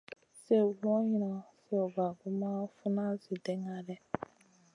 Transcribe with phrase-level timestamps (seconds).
[0.39, 1.31] Sliw luwanŋa,
[1.61, 4.01] sliw bagumʼma, funa, Zi ɗènŋa lèh.